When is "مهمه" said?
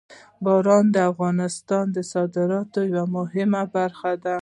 3.15-3.61